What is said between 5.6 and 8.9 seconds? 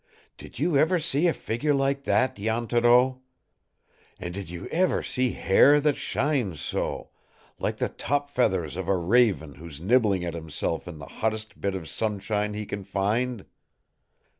that shines so, like the top feathers of